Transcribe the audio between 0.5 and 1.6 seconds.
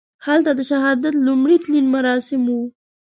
د شهادت لومړي